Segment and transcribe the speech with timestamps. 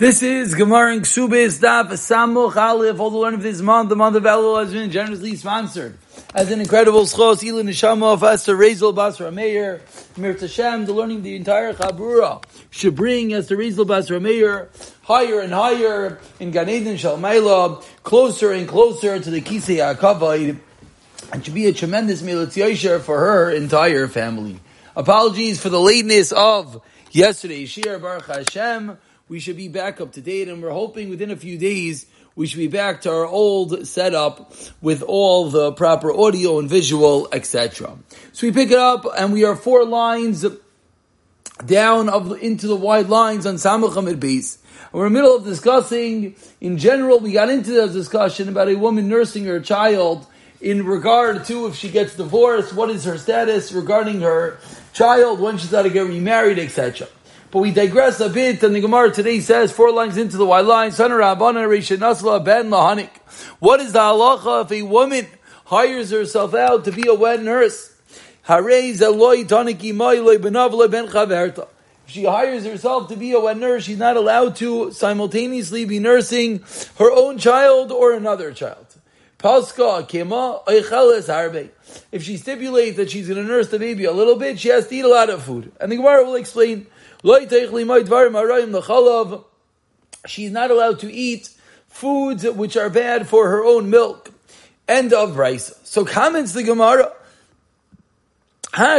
[0.00, 2.98] This is Gemara in Ksubis Daf Samuch Aleph.
[2.98, 5.98] All the learning of this month, the month of Elul, has been generously sponsored
[6.34, 9.82] as an incredible schos Ilan Neshama of Esther Rezel Basra Meir
[10.14, 10.86] Mirta Hashem.
[10.86, 14.70] The learning the entire Chabura should bring Esther Rezel Basra Meir
[15.02, 20.58] higher and higher in Gan Eden Shalmaila, closer and closer to the Kisei Akavayid,
[21.30, 24.60] and should be a tremendous milat for her entire family.
[24.96, 26.80] Apologies for the lateness of
[27.10, 28.96] yesterday's Shir Baruch Hashem
[29.30, 32.48] we should be back up to date, and we're hoping within a few days we
[32.48, 37.96] should be back to our old setup with all the proper audio and visual, etc.
[38.32, 40.44] So we pick it up, and we are four lines
[41.64, 44.58] down of, into the wide lines on Samachamid base.
[44.90, 48.74] We're in the middle of discussing, in general, we got into the discussion about a
[48.74, 50.26] woman nursing her child
[50.60, 54.58] in regard to if she gets divorced, what is her status regarding her
[54.92, 57.06] child, when she's got to get remarried, etc.
[57.50, 60.66] But we digress a bit, and the Gemara today says, four lines into the white
[60.66, 63.10] line, Son Rabbana Rishanasla Ben Lahanik.
[63.58, 65.26] What is the halacha if a woman
[65.64, 67.92] hires herself out to be a wet nurse?
[68.48, 68.66] If
[72.06, 76.64] she hires herself to be a wet nurse, she's not allowed to simultaneously be nursing
[76.98, 78.86] her own child or another child.
[82.12, 84.86] If she stipulates that she's going to nurse the baby a little bit, she has
[84.86, 85.72] to eat a lot of food.
[85.80, 86.86] And the Gemara will explain
[90.26, 91.50] She's not allowed to eat
[91.88, 94.30] foods which are bad for her own milk.
[94.88, 95.74] End of Brisa.
[95.84, 97.12] So comments the Gemara.
[98.72, 98.98] Now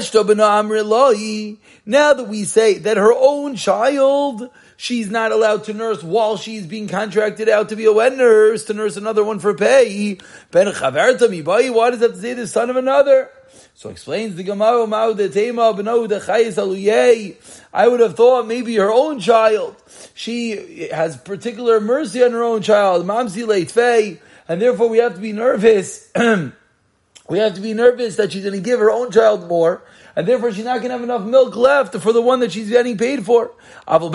[2.14, 6.90] that we say that her own child, she's not allowed to nurse while she's being
[6.90, 10.18] contracted out to be a wet nurse, to nurse another one for pay.
[10.52, 13.30] Why does that say the son of another?
[13.74, 17.36] So explains the Gemara, Maude the Taima, B'naiu the Chayes Aluyei.
[17.74, 19.76] I would have thought maybe her own child,
[20.14, 25.20] she has particular mercy on her own child, mamsi leitfei, and therefore we have to
[25.20, 26.12] be nervous.
[26.16, 29.82] we have to be nervous that she's going to give her own child more,
[30.16, 32.70] and therefore she's not going to have enough milk left for the one that she's
[32.70, 33.52] getting paid for.
[33.88, 34.10] But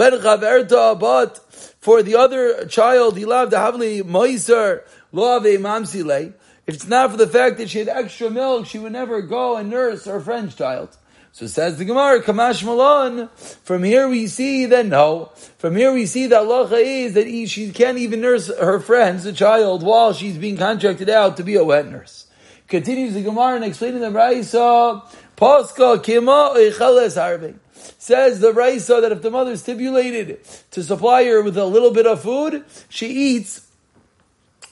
[1.81, 4.83] for the other child, he loved the havli moiser,
[5.13, 6.35] lo ave mamsi lei.
[6.67, 9.57] If it's not for the fact that she had extra milk, she would never go
[9.57, 10.97] and nurse her French child.
[11.31, 13.29] So says the Gemara, Kamash Malon.
[13.63, 15.33] From here we see that no.
[15.59, 19.83] From here we see that Allah is that she can't even nurse her friends, child,
[19.83, 22.27] while she's being contracted out to be a wet nurse.
[22.69, 25.03] Continues the Gemara and explaining the Raisa,
[25.37, 27.61] Paska Kima Eicheles Harving.
[27.99, 30.41] Says the Raisa that if the mother stipulated
[30.71, 33.66] to supply her with a little bit of food, she eats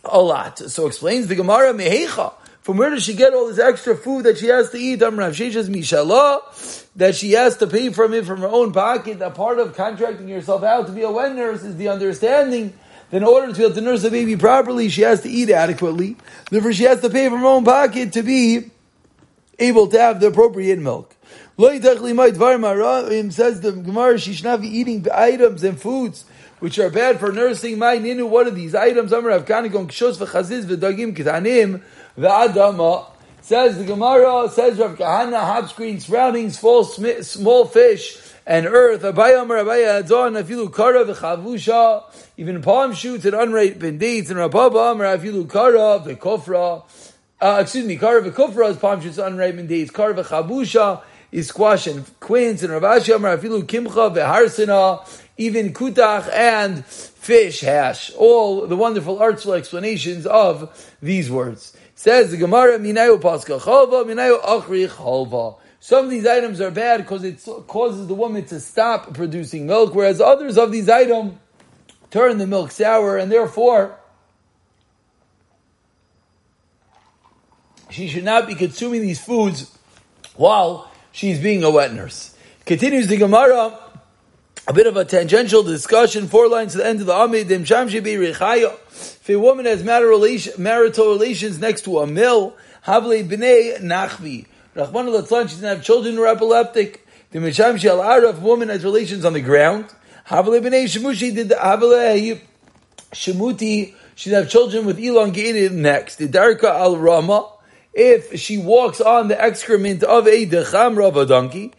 [0.05, 0.59] a lot.
[0.59, 2.35] So explains the Gemara Mehecha.
[2.63, 4.97] From where does she get all this extra food that she has to eat?
[4.97, 5.15] That
[7.15, 9.19] she has to pay from it from her own pocket.
[9.19, 12.73] That part of contracting yourself out to be a wet nurse is the understanding
[13.11, 15.51] that in order to be able to nurse a baby properly, she has to eat
[15.51, 16.17] adequately.
[16.51, 18.71] Therefore, she has to pay from her own pocket to be
[19.59, 21.14] able to have the appropriate milk.
[21.57, 21.81] Says
[23.61, 26.25] the Gemara, she should not be eating items and foods
[26.59, 27.79] which are bad for nursing.
[27.79, 29.11] My ninu, what are these items?
[29.11, 29.27] Says
[33.79, 39.05] the Gemara, says Rav Kahana, screen surroundings, small, small fish, and earth.
[42.37, 46.83] Even palm shoots and unripe dates, and Rababa Amar afilu kara v'kofra,
[47.41, 51.03] uh, excuse me, kara v'kofra is palm shoots unripe dates, kara v'chabusha
[51.34, 55.05] is squash and quince, and Ravashi Amar kimcha v'harsina,
[55.37, 58.12] even kutach and fish hash.
[58.17, 61.75] All the wonderful artful explanations of these words.
[61.75, 65.59] It Says the Gemara, minayu paska chalva, minayu achrich halva.
[65.81, 69.93] Some of these items are bad because it causes the woman to stop producing milk,
[69.93, 71.34] whereas others of these items
[72.12, 73.99] turn the milk sour, and therefore
[77.91, 79.77] she should not be consuming these foods
[80.37, 82.37] while she's being a wet nurse.
[82.67, 83.79] Continues the Gemara,
[84.67, 87.50] a bit of a tangential discussion, four lines to the end of the Amid,
[89.25, 94.47] if a woman has marital relations next to a mill, Havle B'nei Nachvi.
[94.75, 97.06] Rahman al she doesn't have children who are epileptic.
[97.31, 99.87] The Misham Shel Araf, woman has relations on the ground.
[100.25, 102.38] Havle B'nei Shemushi did Havle
[103.12, 106.17] Shemuti, she'd have children with elongated necks.
[106.17, 107.50] The Darka al Rama,
[107.94, 111.73] if she walks on the excrement of a dechamra of a donkey,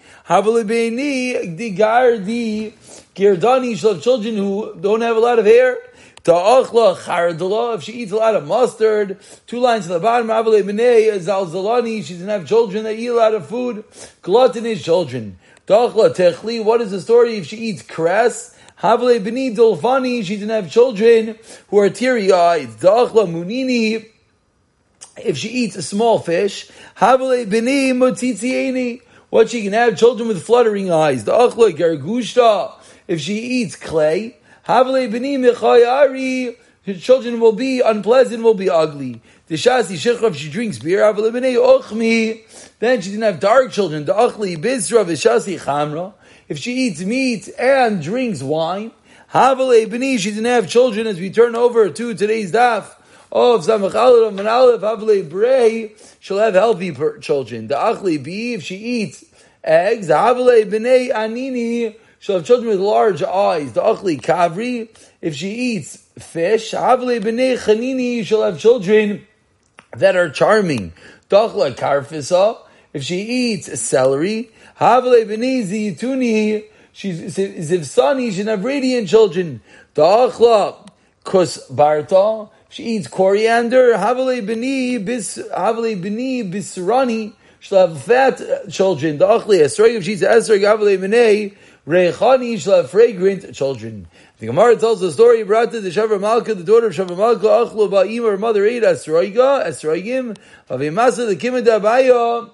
[3.16, 5.78] girdani have children who don't have a lot of hair.
[6.24, 10.64] Ta'achla chardala, if she eats a lot of mustard, two lines at the bottom, Avale
[10.64, 13.84] B'nei Zalzalani, she doesn't have children that eat a lot of food,
[14.24, 15.38] gluttonous children.
[15.68, 18.56] Ta'achla techli, what is the story if she eats cress?
[18.78, 21.38] Havle b'ni dolfani, she didn't have children
[21.70, 22.70] who are teary-eyed.
[22.70, 24.06] Munini,
[25.18, 26.70] if she eats a small fish,
[27.00, 28.20] what
[29.50, 31.24] she can have children with fluttering eyes.
[31.24, 32.74] Da'achla gargushta,
[33.08, 34.84] if she eats clay, her
[36.94, 39.22] children will be unpleasant, will be ugly.
[39.48, 44.06] The if she drinks beer, then she didn't have dark children.
[46.48, 48.92] If she eats meat and drinks wine,
[49.34, 52.86] she didn't have children as we turn over to today's daf
[53.38, 55.92] Oh, of Samach Aleph and Aleph, Havale Brei,
[56.22, 57.68] she'll have healthy children.
[57.68, 59.26] The Achli B, if she eats
[59.62, 63.74] eggs, Havale B'nei Anini, she'll have children with large eyes.
[63.74, 64.88] The Achli Kavri,
[65.20, 69.28] if she eats fish, Havale B'nei Chanini, she'll have children
[69.98, 70.94] that are charming.
[71.30, 72.58] Dachla Karfisa,
[72.94, 76.66] if she eats celery, Havle benizi yituni.
[76.92, 78.30] She's zivsani.
[78.30, 79.62] She should have radiant children.
[79.96, 80.90] Da'achla
[81.24, 82.50] kus barta.
[82.76, 83.98] She eats coriander.
[83.98, 85.40] Havle beni bis.
[85.56, 87.32] Havle beni bisrani.
[87.62, 89.18] She'll have fat children.
[89.18, 89.96] Da'achli esrog.
[89.96, 91.56] If she's esrog, havle benei
[91.88, 92.60] reichani.
[92.60, 94.08] She'll have fragrant children.
[94.40, 97.46] The Gemara tells the story brought to the Shavar Malka, the daughter of Shavar Malka,
[97.46, 100.36] Achlu Ba'im, her mother ate Esroiga, Esroigim,
[100.70, 102.52] Avimasa, the Kimid Abaya,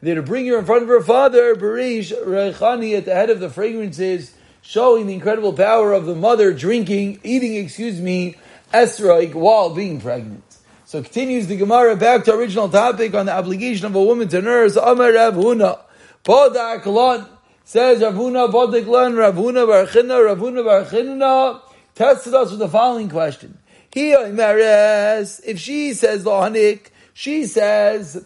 [0.00, 3.40] they're to bring her in front of her father, Barish Rechani, at the head of
[3.40, 4.32] the fragrances,
[4.68, 8.36] showing the incredible power of the mother drinking, eating, excuse me,
[8.74, 10.44] esrog while being pregnant.
[10.84, 14.42] So continues the Gemara back to original topic on the obligation of a woman to
[14.42, 14.76] nurse.
[14.76, 15.80] Amar Rav Huna,
[16.22, 17.26] Podak Lon,
[17.64, 21.62] says Rav Huna, Podak Lon, Rav Huna Barchina, Rav Huna Barchina,
[21.94, 23.56] tested us with the following question.
[23.94, 28.22] If she says Lohanik, she says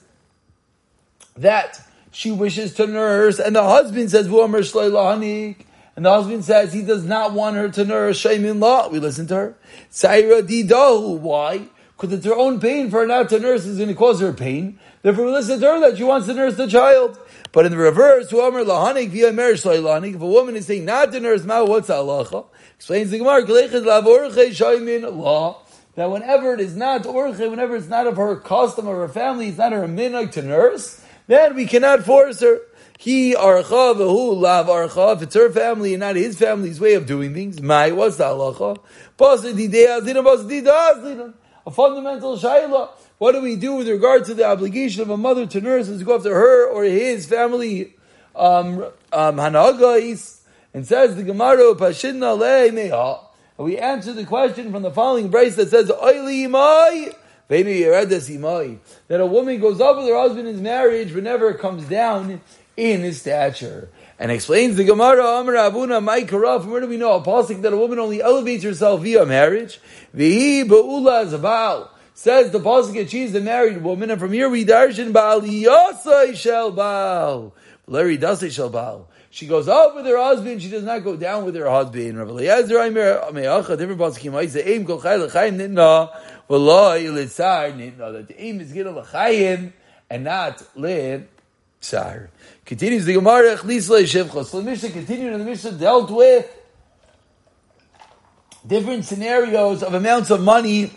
[1.36, 1.80] that
[2.10, 4.26] she wishes to nurse, and the husband says,
[5.94, 8.88] and the husband says he does not want her to nurse shame in law.
[8.88, 9.56] We listen to her.
[9.90, 11.18] Saira didahu.
[11.18, 11.68] Why?
[11.96, 14.32] Because it's her own pain for her not to nurse is going to cause her
[14.32, 14.78] pain.
[15.02, 17.18] Therefore, we listen to her that she wants to nurse the child.
[17.52, 21.88] But in the reverse, via if a woman is saying not to nurse, ma what's
[21.88, 22.46] halacha?
[22.76, 23.42] Explains the Gemara,
[25.10, 25.62] law
[25.94, 29.48] that whenever it is not orche, whenever it's not of her custom or her family,
[29.48, 32.60] it's not her minhag to nurse, then we cannot force her.
[33.02, 35.16] He archa v'hu lav archa.
[35.16, 38.26] If it's her family and not his family's way of doing things, my what's the
[38.26, 38.78] halacha?
[41.66, 42.90] A fundamental shayla.
[43.18, 45.98] What do we do with regard to the obligation of a mother to nurse and
[45.98, 47.96] to go after her or his family
[48.36, 49.40] um, um?
[49.40, 53.26] And says the Gemara, Pashinna le
[53.58, 57.16] and we answer the question from the following brace that says, Oili imai,
[57.48, 62.40] that a woman goes up with her husband in marriage but never comes down
[62.76, 63.88] in his stature.
[64.18, 67.72] And explains the Gemara, Amar Abuna, Mai Karaf, where do we know a pasuk that
[67.72, 69.80] a woman only elevates herself via marriage?
[70.16, 71.88] Vihi ba'ula zabal.
[72.14, 76.36] Says the pasuk that she's a married woman, and from here we darshan Baal Yasai
[76.36, 77.52] Shel Baal.
[77.86, 79.08] Larry Dasai Shel Baal.
[79.30, 80.60] She goes up with her husband.
[80.60, 82.18] She does not go down with her husband.
[82.18, 84.36] Rav Eliezer Me'acha ah, different pasukim.
[84.36, 86.14] I say aim kol chay l'chayim nitna
[86.50, 88.12] v'lo ilitzar nitna.
[88.12, 89.72] That the aim is get l'chayim
[90.10, 92.28] and not litzar.
[92.64, 94.44] Continues the Gemara Echlis le'shivcha.
[94.44, 96.48] So the Mishnah continued and the Mishnah dealt with
[98.66, 100.92] different scenarios of amounts of money,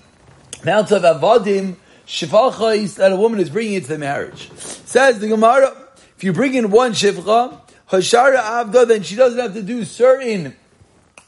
[0.62, 4.52] amounts of avodim, shivachais that a woman is bringing into the marriage.
[4.56, 5.76] Says the Gemara,
[6.16, 10.56] if you bring in one shivcha, Hashara Avda, then she doesn't have to do certain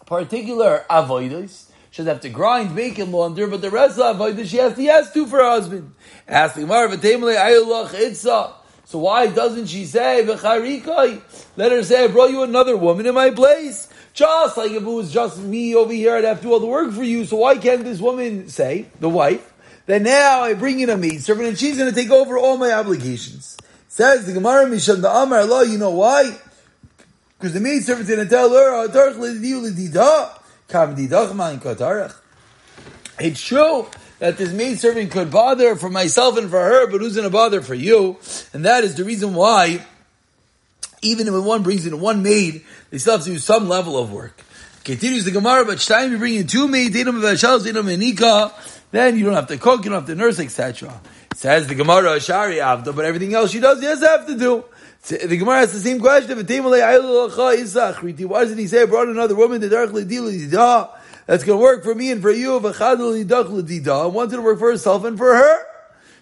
[0.06, 1.72] particular avoidas.
[1.90, 4.58] She doesn't have to grind, make, and launder, but the rest of the avoidas she
[4.58, 5.96] has to yes to for her husband.
[6.28, 6.90] Ask the Gemara,
[8.88, 13.32] so why doesn't she say, let her say, I brought you another woman in my
[13.32, 13.90] place?
[14.14, 16.68] Just like if it was just me over here, I'd have to do all the
[16.68, 17.26] work for you.
[17.26, 19.54] So why can't this woman say, the wife,
[19.88, 22.56] that now I bring in a maid servant and she's going to take over all
[22.56, 23.58] my obligations?
[23.90, 26.38] Says the Gemara, Mishan the Amar Allah, you know why?
[27.38, 28.88] Because the maid servant's going to tell her, oh,
[33.20, 33.88] it's true
[34.20, 37.32] that this maid servant could bother for myself and for her, but who's going to
[37.32, 38.18] bother for you?
[38.54, 39.86] And that is the reason why,
[41.02, 44.12] even when one brings in one maid, they still have to do some level of
[44.12, 44.42] work.
[44.84, 47.06] Continues the Gemara, but time you bring in two maids, then
[49.18, 51.02] you don't have to cook, you don't have to nurse, etc.
[51.36, 54.64] Says the Gemara, Shari Avda, but everything else she does, does have to do.
[55.08, 56.38] The Gemara has the same question.
[56.38, 56.44] Why
[58.42, 59.70] doesn't he say, brought another woman to
[61.28, 62.56] That's going to work for me and for you.
[62.56, 65.66] I wanted to work for herself and for her.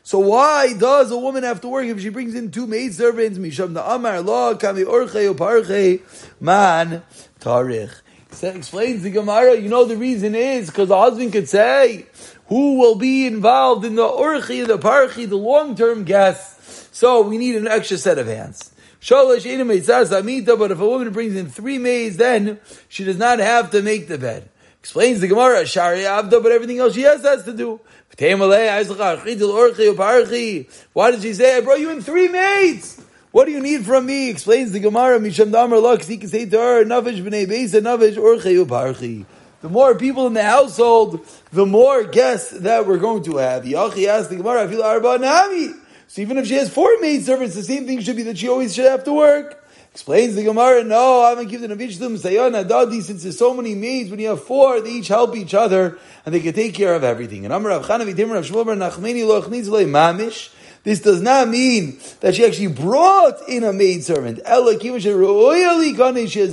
[0.01, 3.39] So why does a woman have to work if she brings in two maid servants?
[3.39, 6.01] Misham the Amar Law Kami Orche Uparche
[6.39, 7.03] Man
[7.39, 8.01] Tarich.
[8.43, 9.55] Explains the Gemara.
[9.55, 12.07] You know the reason is because the husband could say
[12.47, 16.89] who will be involved in the Orchi, the Parchi, the long term guests.
[16.91, 18.71] So we need an extra set of hands.
[19.01, 22.59] Shalosh But if a woman brings in three maids, then
[22.89, 24.49] she does not have to make the bed.
[24.85, 27.79] Explains the Gemara, Shari Avda, but everything else she has has to do.
[30.93, 33.01] Why did she say, I brought you in three maids?
[33.31, 34.29] What do you need from me?
[34.29, 38.15] Explains the Gemara, Misham Damar Lux, he can say to her, Navish b'nei Beisa, Navish
[38.15, 39.25] Orchei Uparchi.
[39.61, 43.63] The more people in the household, the more guests that we're going to have.
[43.63, 45.73] Yachi asked the Gemara, I feel Arba Nami.
[46.07, 48.47] So even if she has four maid servants, the same thing should be that she
[48.49, 49.64] always should have to work.
[49.95, 53.53] Explains the Gemara, no, I'm going to give the Navishtum Sayana Dadi, since there's so
[53.53, 56.73] many maids, when you have four, they each help each other, and they can take
[56.73, 57.45] care of everything.
[57.45, 59.23] And Amar Rav Chanavi Timur Rav Shmuel Nachmeni
[59.85, 64.41] Mamish, this does not mean that she actually brought in a maid servant.
[64.43, 65.01] Ella She has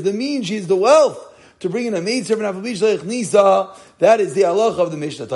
[0.04, 2.54] the means, she has the wealth to bring in a maid servant.
[3.99, 5.26] That is the Allah of the Mishnah.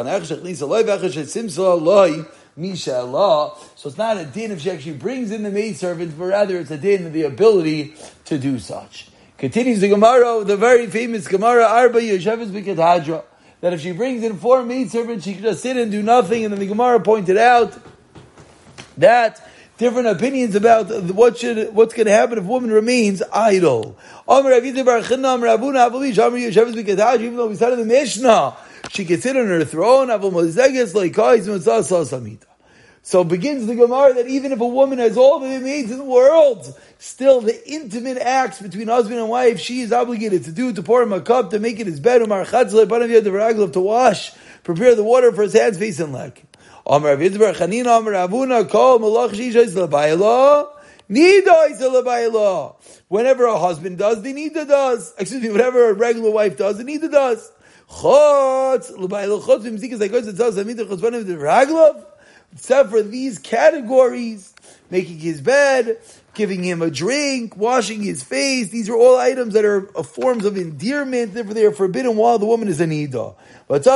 [2.58, 3.56] Mishalah.
[3.76, 6.58] So it's not a din if she actually brings in the maid servants, but rather
[6.58, 7.94] it's a din of the ability
[8.26, 9.08] to do such.
[9.38, 13.22] Continues the Gemara, the very famous Gemara, Arba Yeshevis B'Ketadra,
[13.60, 16.44] that if she brings in four maid servants, she can just sit and do nothing,
[16.44, 17.76] and then the Gemara pointed out
[18.96, 19.46] that
[19.76, 23.98] different opinions about what should what's going to happen if a woman remains idle.
[24.28, 24.58] Even though
[27.46, 28.56] we said in the Mishnah,
[28.90, 30.08] she can sit on her throne.
[33.02, 36.04] So begins the Gemara that even if a woman has all the maids in the
[36.04, 40.82] world, still the intimate acts between husband and wife, she is obligated to do, to
[40.82, 44.32] pour him a cup, to make it his bed, to wash,
[44.64, 46.42] prepare the water for his hands, face, and leg.
[53.08, 55.14] Whenever a husband does, the Nida does.
[55.16, 57.52] Excuse me, whatever a regular wife does, the Nida does.
[57.88, 62.04] Chotz Labayla Chotz Vimzikas Like it tells Amida Chotz the Raglov.
[62.52, 64.54] Except for these categories,
[64.90, 65.98] making his bed,
[66.34, 68.68] giving him a drink, washing his face.
[68.70, 71.34] These are all items that are forms of endearment.
[71.34, 73.10] Therefore, they are forbidden while the woman is an.
[73.68, 73.86] But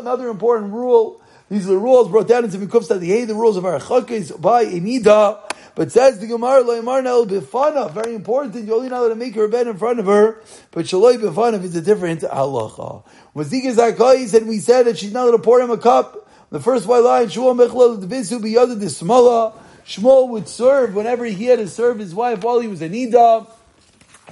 [0.00, 1.20] another important rule.
[1.48, 4.62] These are the rules brought down into Mikuf Sadiyeh, the rules of our chakis by
[4.62, 5.45] a nida.
[5.76, 8.64] But says the Gemara, Loimarna bifana, very important.
[8.64, 10.40] You're only not allowed to make her bed in front of her,
[10.70, 13.04] but Shaloi bifana is a different halacha.
[13.34, 16.26] When Zika Zakai said, we said that she's not allowed to pour him a cup,
[16.48, 19.52] the first white line, Shmuel Mechlel Dvisu the Smala.
[19.84, 23.46] Shmuel would serve whenever he had to serve his wife while he was a Nida.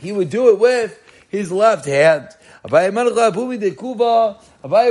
[0.00, 0.98] He would do it with
[1.28, 2.28] his left hand.
[2.64, 2.94] Abaye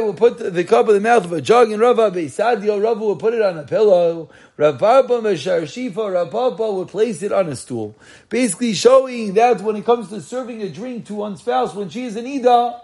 [0.06, 3.16] will put the cup in the mouth of a jug, and Rav Sadio Rav will
[3.16, 4.30] put it on a pillow.
[4.58, 7.96] Rav Papa Shifa, Rav Papa will place it on a stool.
[8.30, 12.06] Basically showing that when it comes to serving a drink to one's spouse when she
[12.06, 12.80] is an Ida,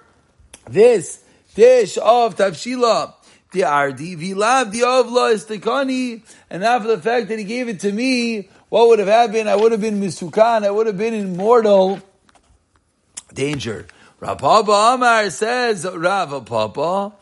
[0.70, 3.13] this dish of tavshila
[3.55, 7.91] the ardi vilav the ovla istikani, and after the fact that he gave it to
[7.91, 9.50] me, what would have happened?
[9.50, 10.65] I would have been misukan.
[10.65, 12.01] I would have been in mortal
[13.34, 13.88] danger.
[14.20, 17.13] Rav Papa Amar says Rav Papa.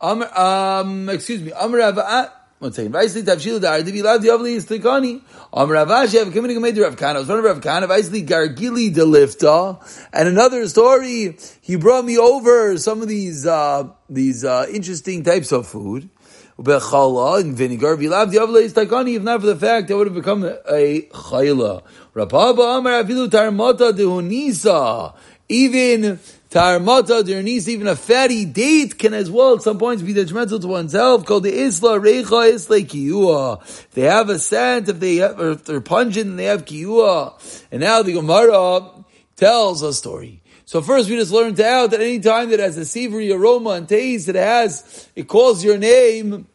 [0.00, 1.52] Um, excuse me.
[1.58, 2.32] Amar Rav.
[2.58, 2.92] One second.
[2.92, 5.20] Vaisli tavshil dar divi lav diavli istikani.
[5.52, 7.18] Am Ravash have coming to Rav Kana.
[7.18, 7.86] I was one of Rav Kana.
[7.86, 9.78] Vaisli gargili delifta.
[10.12, 11.38] And another story.
[11.60, 16.10] He brought me over some of these uh, these uh, interesting types of food.
[16.58, 17.96] Bechala and vinegar.
[17.96, 19.14] Vilav diavli istikani.
[19.14, 21.84] If not for the fact, I would have become a, chayla.
[22.12, 25.14] Rapaba Amar afilu tarmata dehunisa.
[25.48, 30.58] Even Tarmata, dernis, even a fatty date can as well at some points be detrimental
[30.58, 31.26] to oneself.
[31.26, 33.60] Called the Isla Recha Isla Kiyua.
[33.62, 37.66] If they have a scent, if they have, if they're pungent and they have Kiyua.
[37.70, 39.04] And now the Gemara
[39.36, 40.40] tells a story.
[40.64, 43.88] So first we just learned out that any time that has a savory aroma and
[43.88, 46.46] taste, it has, it calls your name,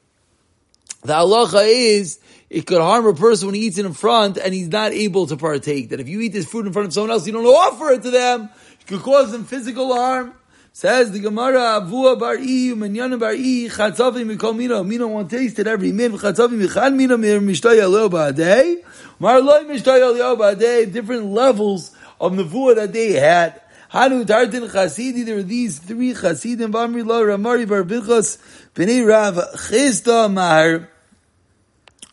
[1.02, 2.20] the halacha is,
[2.50, 5.26] it could harm a person when he eats it in front and he's not able
[5.28, 5.90] to partake.
[5.90, 8.04] That if you eat this food in front of someone else, you don't offer it
[8.04, 8.50] to them,
[8.88, 10.34] could cause them physical harm.
[10.76, 15.68] Says the Gemara, Avua bar i, Manyana bar i, Chatzavim mikol mina, mina one tasted
[15.68, 18.84] every min, Chatzavim michal mina mir mishtay aleo ba'adei,
[19.20, 23.62] Mar loy mishtay aleo ba'adei, different levels of Nevuah that they had.
[23.90, 28.40] Hanu Tartin Chasidi, there were these three Chasidim, Vamri Lo, Ramari Bar Bilchos,
[28.74, 30.90] B'nei Rav Chizda Mahar,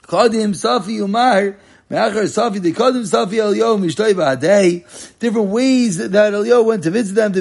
[0.03, 1.57] Kadim Safi Umar,
[1.91, 2.39] Different
[5.49, 7.35] ways that Eliyahu went to visit them.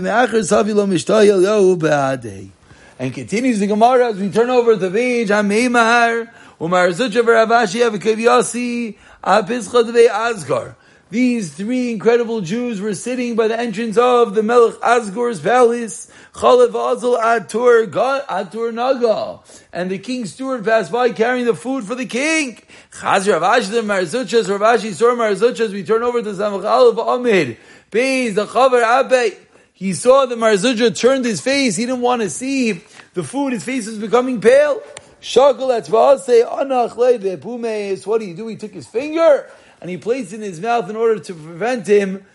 [3.01, 7.87] And continues the Gemara as we turn over the page, Hamei Mahar, Umar Zucha Ravashi
[7.87, 10.73] Avikavyasi, Apischa Dvei Azgar.
[11.11, 16.69] These three incredible Jews were sitting by the entrance of the Melech Asgur's palace, Chalev
[16.69, 17.87] Azal Atur,
[18.27, 19.39] Atur Naga.
[19.73, 22.61] And the king's steward passed by carrying the food for the king.
[22.91, 27.57] Chaz Ravashi Marzuchas, Ravashi Sor Marzuchas, we turn over to Samachal of Amid.
[27.89, 29.35] Beis, the Chavar Abe.
[29.73, 32.83] He saw the Marzucha turned his face, he didn't want to see
[33.15, 34.83] the food, his face was becoming pale.
[35.21, 38.47] Shakal Atzvase, Anach Leib, What do you do?
[38.47, 39.49] He took his finger
[39.81, 42.25] and he placed in his mouth in order to prevent him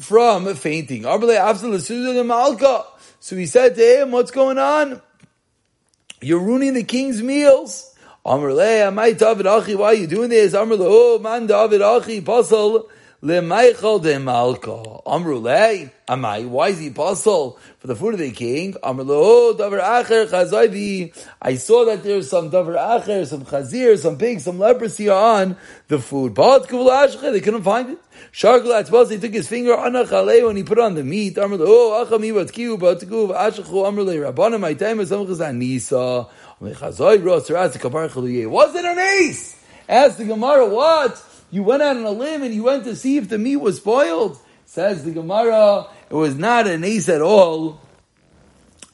[0.00, 1.04] from fainting.
[1.04, 1.18] So
[3.36, 5.02] he said to him, what's going on?
[6.20, 7.94] You're ruining the king's meals.
[8.22, 10.54] Why are you doing this?
[10.54, 12.88] Oh, man, David Achi, Pasal,
[13.22, 14.82] Lemaichal de Malka.
[15.06, 18.72] Amrulei, Amai, why is he apostle for the food of the king?
[18.82, 21.14] Amrlo, oh, Davar Acher, Chazayvi.
[21.40, 26.00] I saw that there's some Davar Acher, some Chazir, some pig, some leprosy on the
[26.00, 26.34] food.
[26.34, 27.98] They couldn't find it.
[28.32, 31.36] Sharkal Atzbaz, he took his finger on a chale when he put on the meat.
[31.36, 36.26] Amrlo, oh, Achami, Batkiu, Batkuv, Ashachu, Amrle, time is Samchazan Nisa.
[38.50, 39.56] Was it an ace?
[39.88, 41.24] Asked the Gemara, what?
[41.52, 43.76] You went out on a limb and you went to see if the meat was
[43.76, 44.38] spoiled.
[44.64, 47.78] Says the Gemara, it was not an ace at all.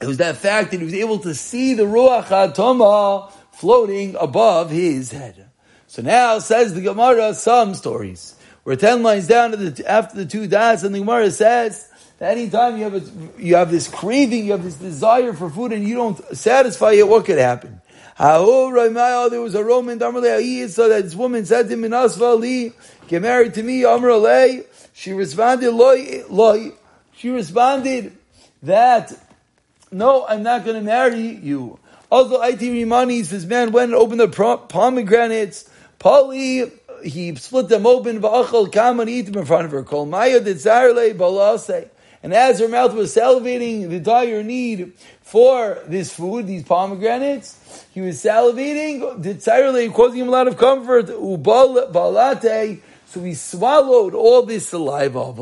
[0.00, 4.70] It was that fact that he was able to see the Ruach HaTomah floating above
[4.70, 5.50] his head.
[5.87, 8.35] So now says the Gemara some stories.
[8.64, 12.76] We're ten lines down the, after the two das, and the Gemara says that anytime
[12.76, 15.94] you have a, you have this craving, you have this desire for food, and you
[15.94, 17.80] don't satisfy it, what could happen?
[18.18, 22.72] There was a Roman, so that this woman said to him,
[23.07, 26.74] get married to me, Amr She responded.
[27.16, 28.12] She responded
[28.64, 29.12] that,
[29.92, 31.78] no, I'm not going to marry you.
[32.11, 34.28] Also, IT Rimanis, this man went and opened the
[34.68, 35.70] pomegranates.
[36.00, 36.72] Pali,
[37.04, 38.20] he split them open,
[38.98, 39.85] and eat them in front of her.
[39.85, 40.59] Kol maya did
[41.14, 41.88] balase.
[42.22, 48.00] And as her mouth was salivating the dire need for this food, these pomegranates, he
[48.00, 51.07] was salivating, entirely causing him a lot of comfort.
[51.07, 55.33] Ubal Balate, so he swallowed all this saliva.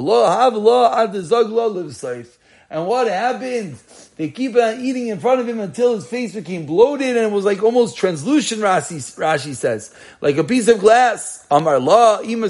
[2.68, 3.76] And what happened?
[4.16, 7.32] They keep on eating in front of him until his face became bloated and it
[7.32, 9.94] was like almost translucent, Rashi, Rashi says.
[10.20, 11.46] Like a piece of glass.
[11.50, 12.48] Amar la, ima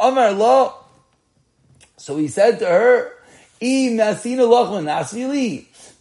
[0.00, 0.74] Amar la.
[2.08, 3.12] So he said to her,
[3.60, 4.00] the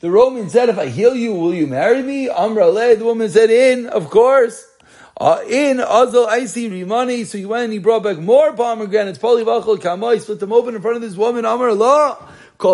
[0.04, 2.30] Roman said, if I heal you, will you marry me?
[2.30, 4.66] Amra the woman said, in, of course.
[5.20, 9.80] Uh, in Azal Icy Rimani, so he went and he brought back more pomegranates, Polivachal
[9.80, 12.18] Kamai, split them open in front of this woman, Amr Allah.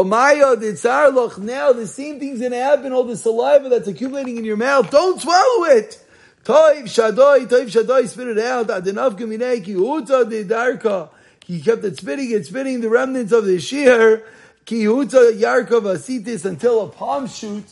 [0.06, 4.58] Maya did Now the same thing's gonna happen, all the saliva that's accumulating in your
[4.58, 6.00] mouth, don't swallow it!
[6.46, 11.10] Toiv Shadoi, Toiv Shadoi, spit it out, Adenav Gamineki, Uta de Darka.
[11.46, 14.26] He kept it spitting and spitting the remnants of the shear,
[14.66, 17.66] Kihuta Yarkov Asitis until a palm shoot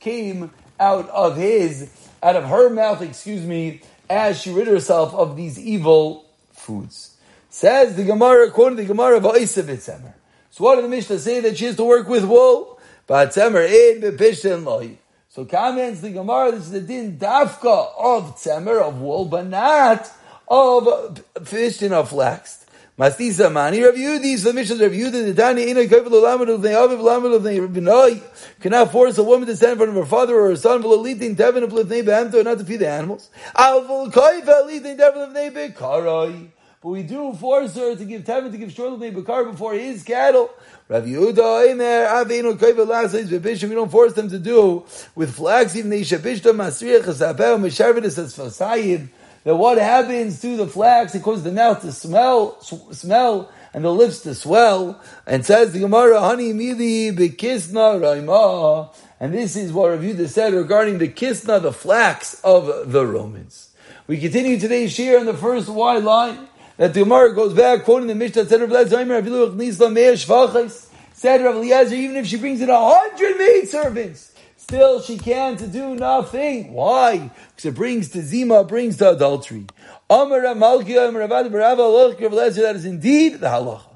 [0.00, 1.90] came out of his,
[2.22, 7.16] out of her mouth, excuse me, as she rid herself of these evil foods.
[7.50, 9.80] Says the Gemara, to the Gemara, Va'isavit
[10.50, 12.80] So what did the Mishnah say that she has to work with wool?
[13.08, 14.96] Ba'atzemer in bepishten.
[15.28, 20.10] So comments the Gemara, this is the din dafka of tzemer, of wool, but not
[20.48, 22.66] of fishtin of flax.
[22.98, 26.62] Mastisa mani Rav Yudi, so the Mishnah Rav Yudi, the Dani ina kavil olamed of
[26.62, 28.20] the aviv olamed of the Rabinoi,
[28.58, 31.04] cannot force a woman to stand in front of her father or her son, v'lo
[31.04, 33.30] litin tevin of lifnei be'amto, not to feed the animals.
[33.54, 36.48] Al v'lo koiva litin tevin of lifnei be'karoi.
[36.82, 40.02] But we do force her to give tevin, to give short lifnei be'kar before his
[40.02, 40.50] cattle.
[40.88, 44.84] Rav Yehuda, Eimer, Avinu koiva lasais be'bishim, we don't force them to do
[45.14, 49.08] with flax, even they shabishta masriach, chasapeh, mesharvidus as fasayid,
[49.44, 53.92] that what happens to the flax, it causes the mouth to smell, smell, and the
[53.92, 55.00] lips to swell.
[55.26, 58.94] And says the Gemara, honey midi bekisna raima.
[59.20, 63.70] And this is what Rav said regarding the kisna, the flax of the Romans.
[64.06, 68.06] We continue today's share on the first wide line that the Gemara goes back quoting
[68.06, 68.46] the Mishnah
[71.18, 74.32] said Rav Eliezer, even if she brings in a hundred maid servants,
[74.68, 76.74] still she can't do nothing.
[76.74, 77.30] Why?
[77.56, 79.64] Because it brings to zima, brings to adultery.
[80.10, 80.32] That
[82.74, 83.86] is indeed the halacha.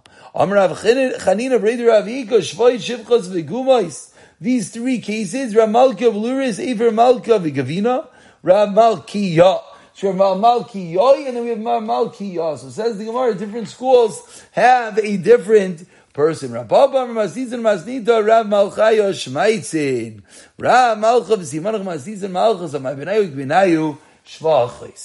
[4.41, 8.09] These three cases, Rav Malkia of Luris, Ever Malkia of Gavina,
[8.43, 9.61] Rav Malkia.
[9.93, 12.59] So we have Malkiyoy and then we have Malkiyah.
[12.59, 16.53] So says the Gemara, different schools have a different person.
[16.53, 16.71] Rav.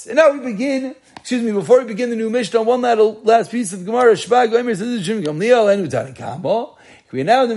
[0.05, 3.73] And now we begin, excuse me, before we begin the new Mishnah, one last piece
[3.73, 6.75] of Gemara, Gamliel Enu Tanikamo.
[7.11, 7.53] We now the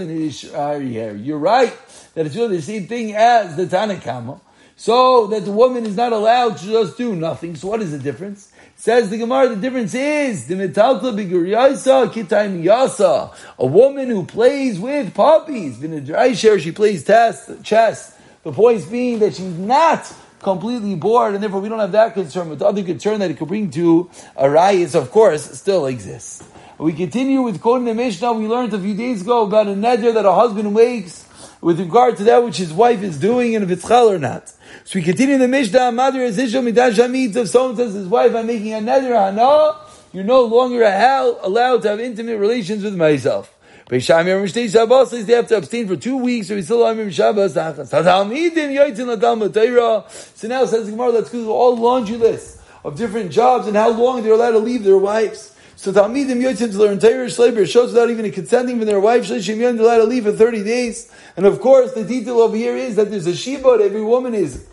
[0.00, 0.28] in
[1.24, 1.72] You're right
[2.14, 4.40] that it's really the same thing as the Tanakama.
[4.76, 7.54] So that the woman is not allowed to just do nothing.
[7.54, 8.50] So what is the difference?
[8.76, 13.34] Says the Gemara, the difference is the metalta biguriyasa kitayim yasa.
[13.58, 15.78] A woman who plays with puppies,
[16.38, 18.18] share she plays test, chess.
[18.42, 22.50] The point being that she's not completely bored, and therefore we don't have that concern.
[22.50, 26.44] But the other concern that it could bring to a rayas, of course, still exists.
[26.76, 30.12] We continue with quoting the Mishnah we learned a few days ago about a neder
[30.12, 31.24] that a husband wakes
[31.60, 34.52] with regard to that which his wife is doing and if it's chal or not.
[34.82, 38.34] So we continue the Mishnah, Mother is Ishel Midash Hamid, if someone says his wife,
[38.34, 39.76] I'm making a neder hana,
[40.12, 43.50] you're no longer allowed to have intimate relations with myself.
[43.88, 44.26] They have
[45.48, 47.52] to abstain for two weeks, or still have Shabbos.
[47.54, 48.02] So
[50.48, 54.22] now says Gemara, let's go through all laundry lists of different jobs and how long
[54.22, 55.53] they're allowed to leave their wives.
[55.76, 59.58] So Talmidim Yotzim to learn Torah Shleber shows without even consenting from their wife, Shlishim
[59.58, 61.12] Yom, allowed to leave for 30 days.
[61.36, 64.66] And of course, the detail over here is that there's a Shiba, every woman is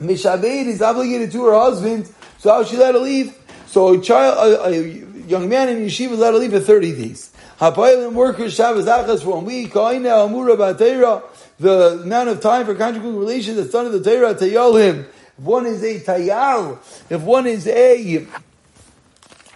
[0.00, 3.38] Mishabed, is obligated to her husband, so how she allowed to leave?
[3.66, 4.82] So a child, a, a
[5.26, 7.32] young man in yeshiva allowed to leave for 30 days.
[7.58, 11.22] Hapayilim workers, Shabbos Achas for one week, Kaina Amura Batera,
[11.58, 15.06] the amount of time for conjugal relations that's done in the Torah, Tayalim.
[15.38, 16.78] If one is a Tayal,
[17.10, 18.26] if one is a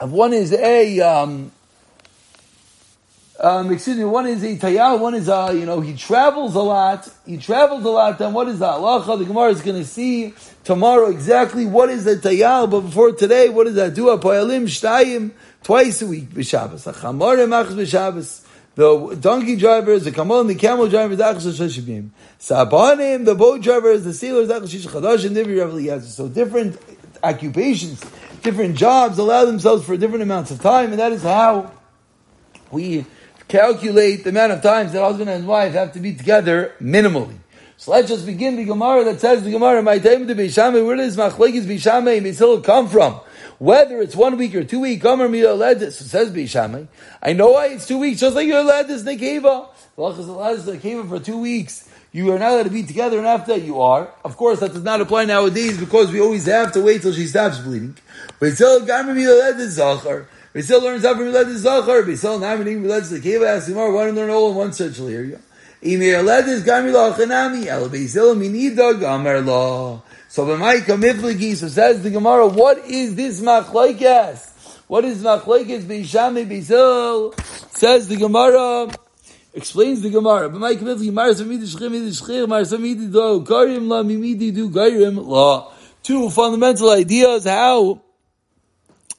[0.00, 1.50] if one is a, um,
[3.40, 6.60] um, excuse me, one is a tayal, one is a, you know, he travels a
[6.60, 9.18] lot, he travels a lot, then what is the halacha?
[9.18, 10.34] The Gemara is going to see
[10.64, 14.08] tomorrow exactly what is the tayal, but before today, what does that do?
[14.10, 15.32] A poyalim shtayim,
[15.62, 16.86] twice a week, b'Shabbos.
[16.86, 18.44] A chamore machs b'Shabbos.
[18.76, 21.24] The donkey drivers, the camel and the camel drivers, the
[22.38, 26.80] Sabanim, the boat drivers, the sailors, the So different
[27.24, 28.04] occupations
[28.42, 31.72] different jobs allow themselves for different amounts of time, and that is how
[32.70, 33.04] we
[33.48, 37.38] calculate the amount of times that husband and wife have to be together minimally.
[37.76, 40.84] So let's just begin the Gemara that says the Gemara, my time to be Beishameh,
[40.84, 43.20] where does Machlekes Beishameh and Beisil come from?
[43.58, 46.88] Whether it's one week or two week, Gomer Miyoledis, so says be Beishameh.
[47.22, 49.68] I know why it's two weeks, just like Yoledis Nekeva.
[49.96, 51.87] Allah is allowed Nekeva for two weeks.
[52.10, 54.08] You are not allowed to be together, and after that you are.
[54.24, 57.26] Of course, that does not apply nowadays because we always have to wait till she
[57.26, 57.96] stops bleeding.
[58.40, 60.26] But still, Zachar.
[60.54, 62.02] We still learn out from Miladis Zachar.
[63.20, 65.38] Keva ask Gemara, why don't learn all in one central area?
[65.82, 66.24] Beisil
[68.36, 70.02] Minida Gamar Law.
[70.30, 74.78] So says the Gemara, what is this machlaikas?
[74.88, 77.34] What is machlaikas beishame beisil?
[77.76, 78.90] Says the Gemara,
[79.58, 82.46] explains the Gemara, midi shchir,
[83.10, 83.20] do,
[83.80, 84.68] la, mimidi do,
[85.20, 85.72] la.
[86.02, 88.00] Two fundamental ideas, how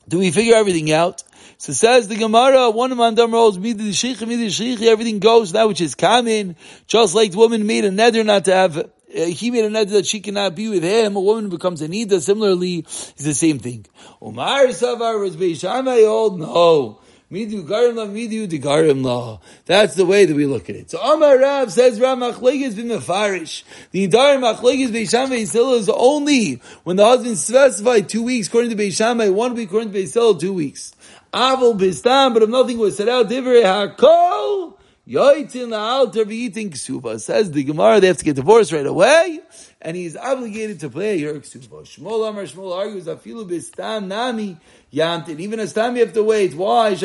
[0.08, 1.24] do we figure everything out?
[1.58, 5.68] So says the Gemara, one of Mandam rolls, midi shich, midi shich, everything goes that
[5.68, 6.56] which is common,
[6.88, 9.96] just like the woman made a nether not to have, uh, he made a nether
[9.96, 13.60] that she cannot be with him, a woman becomes a nida, similarly, it's the same
[13.60, 13.86] thing.
[14.24, 17.02] Umar Savar was Beishamai old, no.
[17.32, 19.40] Midu midu.
[19.66, 20.90] That's the way that we look at it.
[20.90, 23.64] So Amar Rav says Rav Machlegis bin Mefarish.
[23.92, 28.76] The entire Machlegis Beishamai Yisrael is only when the husband specified two weeks according to
[28.76, 30.94] Beishamai, one week according to Beisil, two weeks.
[31.32, 34.74] Avol Bistam, but if nothing was said out, Divrei HaKol,
[35.10, 37.20] Yoitzin Alter eating ksuba.
[37.20, 39.40] Says the Gemara, they have to get divorced right away,
[39.82, 41.82] and he is obligated to play a ksuba.
[41.82, 44.58] Shmuel Amar Shmuel argues, Afilu Bistam Nami,
[44.94, 45.40] Yantin.
[45.40, 46.54] Even as time you have to wait.
[46.54, 46.96] Why?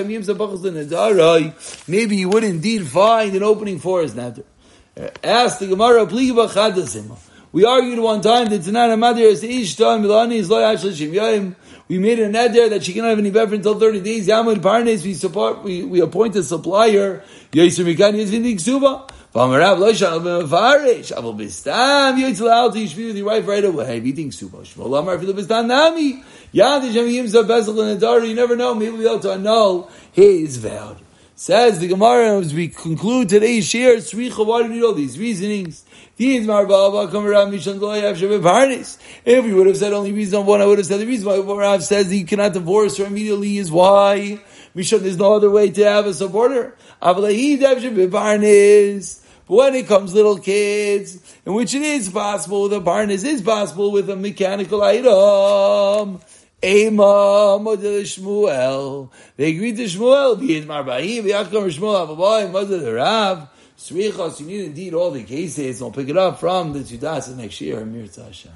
[1.88, 4.44] Maybe you would indeed find an opening for his natter.
[5.22, 6.06] Ask the Gemara,
[7.54, 11.54] We argued one time that Tanan Amadir is Ishtan Milani is.
[11.86, 14.26] We made an neder that she cannot have any beverage until 30 days.
[14.26, 17.22] Yamud Parnes, we support, we, we appoint a supplier.
[17.52, 19.08] Yisr Mikan Yizvin Ksuba.
[19.32, 24.00] V'amarav lo shal b'mefarish, aval b'stam yitzal al to yishvi with your wife right away.
[24.04, 24.58] Eating suba.
[24.58, 26.24] Shmuel Amar filu b'stam nami.
[26.52, 28.24] Yad yimza bezel the dar.
[28.24, 28.74] You never know.
[28.74, 30.96] Maybe we'll be able to annul his vow.
[31.36, 33.96] Says the Gemara as we conclude today's share.
[33.96, 35.84] Sricha, why do you need all these reasonings?
[36.16, 36.46] These.
[36.46, 36.64] If
[39.44, 41.82] we would have said only reason one, I would have said the reason why Rav
[41.82, 44.40] says he cannot divorce her immediately is why.
[44.76, 46.76] Mishan, there's no other way to have a supporter.
[47.00, 47.20] But
[49.46, 54.08] when it comes little kids, in which it is possible, the barnes is possible with
[54.08, 56.20] a mechanical item.
[56.64, 59.10] Ema Shmuel.
[59.36, 60.40] They agreed to Shmuel.
[60.40, 63.48] B'yid marbahi b'yachkam Shmuel avaboy mother the Rav.
[63.76, 65.82] Srichos, you need indeed all the cases.
[65.82, 67.84] I'll pick it up from the Tudas next year.
[67.84, 68.52] Mir Hashem.